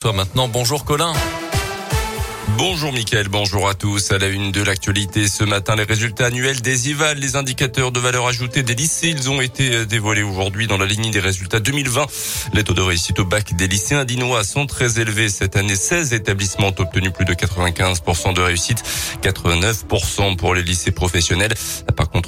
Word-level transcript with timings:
Toi 0.00 0.14
maintenant, 0.14 0.48
bonjour 0.48 0.86
Colin. 0.86 1.12
Bonjour 2.56 2.90
Mickaël, 2.90 3.28
bonjour 3.28 3.68
à 3.68 3.74
tous. 3.74 4.12
À 4.12 4.18
la 4.18 4.28
une 4.28 4.50
de 4.50 4.62
l'actualité 4.62 5.28
ce 5.28 5.44
matin, 5.44 5.76
les 5.76 5.84
résultats 5.84 6.26
annuels 6.26 6.62
des 6.62 6.88
IVAL, 6.88 7.18
les 7.18 7.36
indicateurs 7.36 7.92
de 7.92 8.00
valeur 8.00 8.26
ajoutée 8.26 8.62
des 8.62 8.74
lycées, 8.74 9.08
ils 9.08 9.28
ont 9.28 9.42
été 9.42 9.74
euh, 9.74 9.84
dévoilés 9.84 10.22
aujourd'hui 10.22 10.66
dans 10.66 10.78
la 10.78 10.86
ligne 10.86 11.10
des 11.10 11.20
résultats 11.20 11.60
2020. 11.60 12.06
Les 12.54 12.64
taux 12.64 12.72
de 12.72 12.80
réussite 12.80 13.18
au 13.18 13.26
bac 13.26 13.54
des 13.54 13.68
lycéens 13.68 14.06
dinois 14.06 14.42
sont 14.42 14.66
très 14.66 15.00
élevés 15.00 15.28
cette 15.28 15.56
année. 15.56 15.74
16 15.74 16.14
établissements 16.14 16.68
ont 16.68 16.80
obtenu 16.80 17.10
plus 17.10 17.26
de 17.26 17.34
95% 17.34 18.32
de 18.32 18.40
réussite, 18.40 18.82
89% 19.22 20.36
pour 20.36 20.54
les 20.54 20.62
lycées 20.62 20.92
professionnels. 20.92 21.52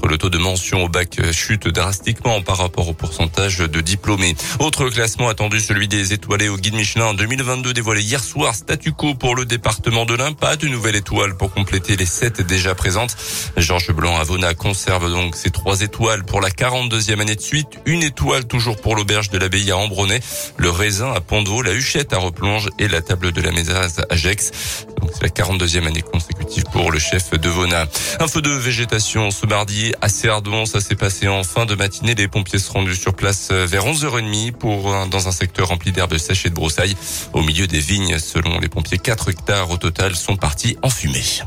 Le 0.09 0.19
taux 0.19 0.31
de 0.31 0.39
mention 0.39 0.85
au 0.85 0.89
bac 0.89 1.21
chute 1.33 1.69
drastiquement 1.69 2.43
par 2.43 2.59
rapport 2.59 2.89
au 2.89 2.95
pourcentage 2.95 3.59
de 3.59 3.81
diplômés. 3.81 4.35
Autre 4.59 4.89
classement 4.89 5.29
attendu, 5.29 5.61
celui 5.61 5.89
des 5.89 6.13
étoilés 6.13 6.49
au 6.49 6.57
guide 6.57 6.75
Michelin 6.75 7.07
en 7.07 7.15
2022 7.15 7.73
dévoilé 7.73 8.03
hier 8.03 8.23
soir, 8.23 8.55
statu 8.55 8.93
quo 8.93 9.15
pour 9.15 9.35
le 9.35 9.45
département 9.45 10.05
de 10.05 10.17
pas 10.31 10.57
de 10.57 10.69
nouvelle 10.69 10.95
étoile 10.95 11.37
pour 11.37 11.53
compléter 11.53 11.97
les 11.97 12.07
sept 12.07 12.41
déjà 12.43 12.75
présentes. 12.75 13.17
Georges 13.57 13.93
Blanc 13.93 14.17
Avona 14.17 14.55
conserve 14.55 15.11
donc 15.11 15.35
ses 15.35 15.51
trois 15.51 15.81
étoiles 15.81 16.25
pour 16.25 16.41
la 16.41 16.51
42e 16.51 17.21
année 17.21 17.35
de 17.35 17.41
suite. 17.41 17.81
Une 17.87 18.03
étoile 18.03 18.47
toujours 18.47 18.81
pour 18.81 18.95
l'auberge 18.95 19.31
de 19.31 19.39
l'abbaye 19.39 19.71
à 19.71 19.77
Ambronay, 19.79 20.21
le 20.59 20.71
raisin 20.71 21.13
à 21.13 21.21
pont 21.21 21.43
la 21.63 21.73
huchette 21.73 22.13
à 22.13 22.19
Replonge 22.19 22.69
et 22.79 22.89
la 22.89 23.01
table 23.03 23.33
de 23.33 23.41
la 23.41 23.51
Mézase 23.51 24.03
à 24.09 24.17
Gex. 24.17 24.53
C'est 25.13 25.23
la 25.23 25.29
42e 25.29 25.87
année 25.87 26.03
consécutive 26.03 26.65
pour 26.73 26.91
le 26.91 26.99
chef 26.99 27.31
de 27.33 27.49
Vona. 27.49 27.87
Un 28.21 28.29
feu 28.29 28.43
de 28.43 28.51
végétation 28.51 29.31
ce 29.31 29.47
mardi 29.47 29.93
à 30.01 30.09
Cerdon, 30.09 30.67
ça 30.67 30.81
s'est 30.81 30.95
passé 30.95 31.29
en 31.29 31.43
fin 31.45 31.67
de 31.67 31.75
matinée. 31.75 32.15
Les 32.15 32.29
pompiers 32.29 32.59
se 32.59 32.71
rendus 32.71 32.97
sur 32.97 33.15
place 33.15 33.51
vers 33.51 33.87
11h30 33.87 34.53
pour 34.53 35.07
dans 35.07 35.29
un 35.29 35.33
secteur 35.33 35.69
rempli 35.69 35.93
d'herbes 35.93 36.17
sèches 36.19 36.47
et 36.47 36.51
de 36.51 36.55
broussailles. 36.55 36.97
Au 37.33 37.43
milieu 37.43 37.67
des 37.67 37.81
vignes, 37.81 38.19
selon 38.19 38.59
les 38.59 38.69
pompiers, 38.69 38.99
4 38.99 39.31
hectares 39.31 39.71
au 39.71 39.77
total 39.77 40.15
sont 40.15 40.37
partis 40.37 40.77
en 40.83 40.91
fumée. 40.91 41.43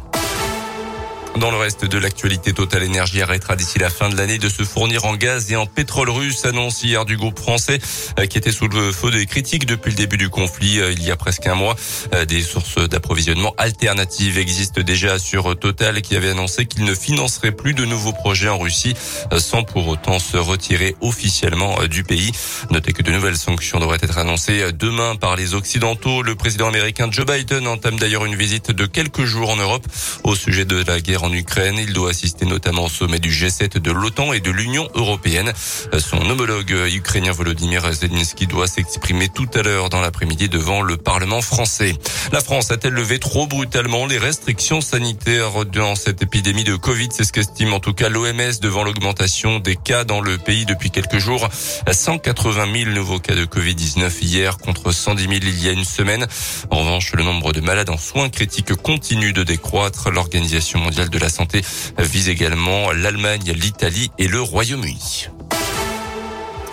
Dans 1.37 1.51
le 1.51 1.57
reste 1.57 1.83
de 1.83 1.97
l'actualité, 1.97 2.53
Total 2.53 2.81
Énergie 2.81 3.21
arrêtera 3.21 3.57
d'ici 3.57 3.77
la 3.77 3.89
fin 3.89 4.07
de 4.07 4.15
l'année 4.15 4.37
de 4.37 4.47
se 4.47 4.63
fournir 4.63 5.03
en 5.03 5.15
gaz 5.17 5.51
et 5.51 5.57
en 5.57 5.65
pétrole 5.65 6.09
russe, 6.09 6.45
annonce 6.45 6.81
hier 6.81 7.03
du 7.03 7.17
groupe 7.17 7.37
français 7.37 7.79
euh, 8.19 8.25
qui 8.25 8.37
était 8.37 8.53
sous 8.53 8.69
le 8.69 8.93
feu 8.93 9.11
des 9.11 9.25
critiques 9.25 9.65
depuis 9.65 9.89
le 9.89 9.97
début 9.97 10.15
du 10.15 10.29
conflit 10.29 10.79
euh, 10.79 10.93
il 10.93 11.03
y 11.03 11.11
a 11.11 11.17
presque 11.17 11.45
un 11.45 11.55
mois. 11.55 11.75
Euh, 12.13 12.23
des 12.23 12.41
sources 12.41 12.77
d'approvisionnement 12.77 13.53
alternatives 13.57 14.37
existent 14.37 14.81
déjà 14.81 15.19
sur 15.19 15.59
Total 15.59 16.01
qui 16.01 16.15
avait 16.15 16.29
annoncé 16.29 16.67
qu'il 16.67 16.85
ne 16.85 16.95
financerait 16.95 17.51
plus 17.51 17.73
de 17.73 17.83
nouveaux 17.83 18.13
projets 18.13 18.49
en 18.49 18.57
Russie 18.57 18.93
sans 19.37 19.63
pour 19.63 19.89
autant 19.89 20.19
se 20.19 20.37
retirer 20.37 20.95
officiellement 21.01 21.83
du 21.89 22.05
pays. 22.05 22.31
Notez 22.71 22.93
que 22.93 23.03
de 23.03 23.11
nouvelles 23.11 23.37
sanctions 23.37 23.79
devraient 23.79 23.99
être 24.01 24.17
annoncées 24.17 24.71
demain 24.71 25.17
par 25.17 25.35
les 25.35 25.53
Occidentaux. 25.53 26.21
Le 26.21 26.35
président 26.35 26.69
américain 26.69 27.09
Joe 27.11 27.25
Biden 27.25 27.67
entame 27.67 27.99
d'ailleurs 27.99 28.23
une 28.23 28.35
visite 28.35 28.71
de 28.71 28.85
quelques 28.85 29.25
jours 29.25 29.49
en 29.49 29.57
Europe 29.57 29.85
au 30.23 30.35
sujet 30.35 30.63
de 30.63 30.81
la 30.87 31.01
guerre 31.01 31.24
en 31.25 31.33
Ukraine. 31.33 31.75
Il 31.79 31.93
doit 31.93 32.11
assister 32.11 32.45
notamment 32.45 32.85
au 32.85 32.89
sommet 32.89 33.19
du 33.19 33.29
G7 33.29 33.79
de 33.79 33.91
l'OTAN 33.91 34.33
et 34.33 34.39
de 34.39 34.51
l'Union 34.51 34.87
européenne. 34.93 35.51
Son 35.97 36.21
homologue 36.29 36.73
ukrainien 36.93 37.31
Volodymyr 37.31 37.91
Zelensky 37.91 38.47
doit 38.47 38.67
s'exprimer 38.67 39.29
tout 39.29 39.49
à 39.55 39.61
l'heure 39.61 39.89
dans 39.89 40.01
l'après-midi 40.01 40.49
devant 40.49 40.81
le 40.81 40.97
Parlement 40.97 41.41
français. 41.41 41.95
La 42.31 42.41
France 42.41 42.71
a-t-elle 42.71 42.93
levé 42.93 43.19
trop 43.19 43.47
brutalement 43.47 44.05
les 44.05 44.17
restrictions 44.17 44.81
sanitaires 44.81 45.65
dans 45.65 45.95
cette 45.95 46.21
épidémie 46.21 46.63
de 46.63 46.75
Covid? 46.75 47.09
C'est 47.11 47.23
ce 47.23 47.33
qu'estime 47.33 47.73
en 47.73 47.79
tout 47.79 47.93
cas 47.93 48.09
l'OMS 48.09 48.59
devant 48.61 48.83
l'augmentation 48.83 49.59
des 49.59 49.75
cas 49.75 50.03
dans 50.03 50.21
le 50.21 50.37
pays 50.37 50.65
depuis 50.65 50.91
quelques 50.91 51.17
jours. 51.17 51.49
180 51.91 52.73
000 52.83 52.91
nouveaux 52.91 53.19
cas 53.19 53.35
de 53.35 53.45
Covid-19 53.45 54.11
hier 54.21 54.57
contre 54.57 54.91
110 54.91 55.23
000 55.23 55.33
il 55.41 55.63
y 55.63 55.69
a 55.69 55.71
une 55.71 55.85
semaine. 55.85 56.27
En 56.69 56.79
revanche, 56.79 57.13
le 57.13 57.23
nombre 57.23 57.53
de 57.53 57.61
malades 57.61 57.89
en 57.89 57.97
soins 57.97 58.29
critiques 58.29 58.75
continue 58.75 59.33
de 59.33 59.43
décroître. 59.43 60.11
L'Organisation 60.11 60.79
mondiale 60.79 61.09
de 61.15 61.19
la 61.19 61.29
santé 61.29 61.61
vise 61.97 62.27
également 62.27 62.91
l'Allemagne, 62.91 63.53
l'Italie 63.53 64.11
et 64.17 64.27
le 64.27 64.41
Royaume-Uni. 64.41 65.29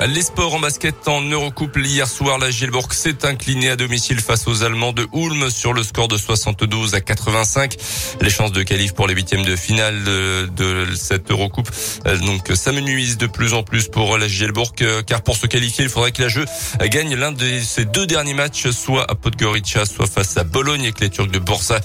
Les 0.09 0.23
sports 0.23 0.55
en 0.55 0.59
basket 0.59 1.07
en 1.07 1.21
Eurocoupe 1.21 1.77
hier 1.77 2.09
soir, 2.09 2.39
la 2.39 2.51
Gilbourg 2.51 2.93
s'est 2.93 3.25
inclinée 3.25 3.71
à 3.71 3.77
domicile 3.77 4.21
face 4.21 4.49
aux 4.49 4.65
Allemands 4.65 4.93
de 4.93 5.07
Ulm 5.13 5.49
sur 5.49 5.73
le 5.73 5.85
score 5.85 6.09
de 6.09 6.17
72 6.17 6.95
à 6.95 7.01
85. 7.01 7.77
Les 8.21 8.31
chances 8.31 8.51
de 8.51 8.65
qualif 8.65 8.95
pour 8.95 9.07
les 9.07 9.15
huitièmes 9.15 9.45
de 9.45 9.55
finale 9.55 10.03
de, 10.03 10.87
cette 10.97 11.31
Eurocoupe 11.31 11.71
euh, 12.07 12.19
donc 12.19 12.51
s'amenuisent 12.55 13.17
de 13.17 13.29
plus 13.29 13.55
en 13.55 13.63
plus 13.63 13.89
pour 13.89 14.19
la 14.19 14.27
Gilbourg 14.27 14.73
euh, 14.81 15.03
car 15.03 15.23
pour 15.23 15.37
se 15.37 15.47
qualifier, 15.47 15.85
il 15.85 15.91
faudrait 15.91 16.13
que 16.13 16.23
la 16.23 16.29
jeu 16.29 16.47
gagne 16.87 17.15
l'un 17.15 17.31
de 17.31 17.61
ses 17.61 17.85
deux 17.85 18.07
derniers 18.07 18.35
matchs, 18.35 18.71
soit 18.71 19.09
à 19.09 19.15
Podgorica, 19.15 19.85
soit 19.85 20.07
face 20.07 20.37
à 20.37 20.43
Bologne 20.43 20.85
et 20.85 20.93
que 20.93 21.03
les 21.03 21.11
Turcs 21.11 21.31
de 21.31 21.39
Borsa 21.39 21.81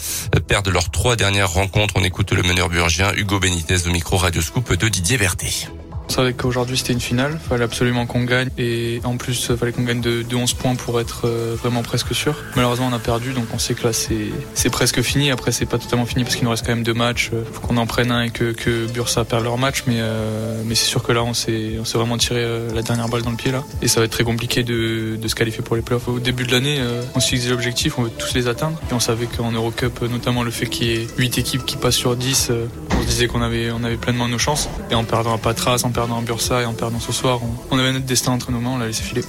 perdent 0.47 0.69
leurs 0.69 0.89
trois 0.89 1.15
dernières 1.15 1.51
rencontres. 1.51 1.93
On 1.97 2.03
écoute 2.03 2.31
le 2.31 2.41
meneur 2.41 2.69
burgien 2.69 3.11
Hugo 3.15 3.39
Benitez 3.39 3.85
au 3.85 3.91
micro 3.91 4.17
Radio 4.17 4.41
Scoop 4.41 4.73
de 4.73 4.87
Didier 4.87 5.17
Berthet. 5.17 5.67
On 6.09 6.13
savait 6.13 6.33
qu'aujourd'hui 6.33 6.77
c'était 6.77 6.93
une 6.93 7.01
finale, 7.01 7.37
fallait 7.49 7.65
absolument 7.65 8.05
qu'on 8.05 8.23
gagne 8.23 8.49
et 8.57 9.01
en 9.03 9.17
plus 9.17 9.51
fallait 9.55 9.73
qu'on 9.73 9.83
gagne 9.83 9.99
de, 9.99 10.23
11 10.33 10.53
points 10.53 10.75
pour 10.75 11.01
être 11.01 11.23
euh, 11.25 11.55
vraiment 11.59 11.83
presque 11.83 12.13
sûr. 12.15 12.35
Malheureusement 12.55 12.87
on 12.91 12.95
a 12.95 12.99
perdu 12.99 13.33
donc 13.33 13.45
on 13.53 13.59
sait 13.59 13.73
que 13.73 13.87
là 13.87 13.93
c'est 13.93 14.69
presque 14.69 15.01
fini. 15.01 15.31
Après 15.31 15.51
c'est 15.51 15.65
pas 15.65 15.77
totalement 15.77 16.05
fini 16.05 16.23
parce 16.23 16.35
qu'il 16.35 16.45
nous 16.45 16.51
reste 16.51 16.65
quand 16.65 16.73
même 16.73 16.83
deux 16.83 16.93
matchs. 16.93 17.31
Euh, 17.33 17.43
faut 17.51 17.59
qu'on 17.59 17.77
en 17.77 17.87
prenne 17.87 18.11
un 18.11 18.23
et 18.23 18.29
que, 18.29 18.55
Bursa 18.93 19.25
perd 19.25 19.43
leur 19.43 19.57
match 19.57 19.83
mais 19.85 19.97
euh, 19.97 20.61
mais 20.65 20.75
c'est 20.75 20.85
sûr 20.85 21.03
que 21.03 21.11
là 21.11 21.23
on 21.23 21.33
s'est 21.33 21.77
vraiment 21.93 22.17
tiré 22.17 22.45
la 22.73 22.81
dernière 22.81 23.09
balle 23.09 23.23
dans 23.23 23.31
le 23.31 23.37
pied 23.37 23.51
là 23.51 23.63
et 23.81 23.87
ça 23.87 23.99
va 23.99 24.05
être 24.05 24.11
très 24.11 24.23
compliqué 24.23 24.63
de, 24.63 25.17
se 25.27 25.35
qualifier 25.35 25.61
pour 25.61 25.75
les 25.75 25.81
playoffs. 25.81 26.07
Au 26.07 26.19
début 26.19 26.45
de 26.45 26.51
l'année 26.53 26.79
on 27.15 27.19
s'est 27.19 27.31
fixé 27.31 27.49
l'objectif, 27.49 27.97
on 27.97 28.03
veut 28.03 28.11
tous 28.17 28.33
les 28.33 28.47
atteindre 28.47 28.79
et 28.89 28.93
on 28.93 28.99
savait 28.99 29.25
qu'en 29.25 29.51
Eurocup 29.51 30.01
notamment 30.03 30.43
le 30.43 30.51
fait 30.51 30.67
qu'il 30.67 30.87
y 30.87 30.93
ait 30.93 31.07
8 31.17 31.37
équipes 31.37 31.65
qui 31.65 31.75
passent 31.75 31.95
sur 31.95 32.15
10 32.15 32.51
on 32.97 33.01
se 33.01 33.07
disait 33.07 33.27
qu'on 33.27 33.41
avait 33.41 33.71
on 33.71 33.83
avait 33.83 33.97
pleinement 33.97 34.27
nos 34.27 34.37
chances 34.37 34.69
et 34.89 34.95
en 34.95 35.03
perdant 35.03 35.33
à 35.33 35.37
Patras, 35.37 35.81
en 35.83 35.91
perdant 35.97 36.19
à 36.19 36.21
Bursa 36.21 36.61
et 36.61 36.65
en 36.65 36.75
perdant 36.75 36.99
ce 36.99 37.11
soir, 37.11 37.39
on, 37.71 37.79
avait 37.79 37.91
notre 37.91 38.05
destin 38.05 38.31
entre 38.31 38.51
nos 38.51 38.59
mains, 38.59 38.73
on 38.75 38.77
l'a 38.77 38.85
laissé 38.85 39.01
filer. 39.01 39.23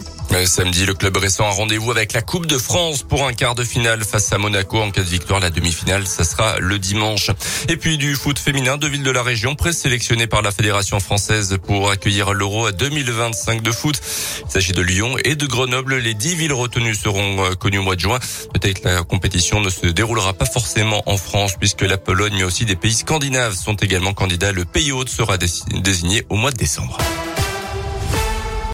Samedi, 0.47 0.87
le 0.87 0.95
club 0.95 1.17
récent 1.17 1.47
a 1.47 1.51
rendez-vous 1.51 1.91
avec 1.91 2.13
la 2.13 2.23
Coupe 2.23 2.47
de 2.47 2.59
France 2.59 3.03
pour 3.03 3.27
un 3.27 3.33
quart 3.33 3.55
de 3.55 3.65
finale 3.65 4.05
face 4.05 4.33
à 4.33 4.39
Monaco. 4.39 4.79
En 4.81 4.91
cas 4.91 5.03
de 5.03 5.09
victoire, 5.09 5.41
la 5.41 5.51
demi-finale, 5.51 6.07
ça 6.07 6.25
sera 6.25 6.59
le 6.59 6.79
dimanche. 6.79 7.31
Et 7.69 7.77
puis 7.77 7.99
du 7.99 8.15
foot 8.15 8.39
féminin, 8.39 8.77
deux 8.77 8.89
villes 8.89 9.03
de 9.03 9.11
la 9.11 9.23
région 9.23 9.57
présélectionnées 9.57 10.27
par 10.27 10.43
la 10.43 10.53
Fédération 10.53 11.01
française 11.01 11.59
pour 11.67 11.91
accueillir 11.91 12.35
l'Euro 12.35 12.71
2025 12.71 13.63
de 13.63 13.73
foot. 13.73 14.01
Il 14.47 14.51
s'agit 14.51 14.73
de 14.73 14.81
Lyon 14.81 15.17
et 15.25 15.35
de 15.35 15.47
Grenoble. 15.47 15.97
Les 15.97 16.15
dix 16.15 16.35
villes 16.35 16.53
retenues 16.53 16.95
seront 16.95 17.45
euh, 17.45 17.55
connues 17.55 17.79
au 17.79 17.83
mois 17.83 17.97
de 17.97 18.01
juin. 18.01 18.19
Peut-être 18.55 18.85
la 18.85 19.03
compétition 19.03 19.61
ne 19.61 19.71
se 19.71 19.87
déroulera 19.87 20.35
pas 20.35 20.47
forcément 20.47 21.03
en 21.07 21.17
France 21.17 21.55
puisque 21.59 21.83
la 21.83 21.99
Pologne 21.99 22.35
mais 22.37 22.45
aussi 22.45 22.65
des 22.65 22.77
pays 22.77 22.95
scandinaves 22.95 23.55
sont 23.55 23.75
également 23.77 24.15
candidats. 24.15 24.53
Le 24.53 24.65
pays 24.65 24.93
hôte 24.93 25.09
sera 25.09 25.37
désigné 25.37 26.25
au 26.29 26.37
mois 26.37 26.53
de 26.53 26.57
décembre. 26.57 26.99